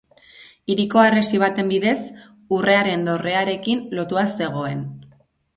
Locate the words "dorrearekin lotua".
3.11-4.25